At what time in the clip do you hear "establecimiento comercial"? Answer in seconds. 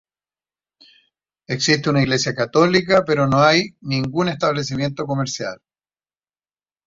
4.29-5.59